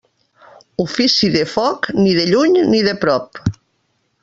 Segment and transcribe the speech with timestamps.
[0.83, 3.41] Ofici de foc, ni de lluny ni de prop.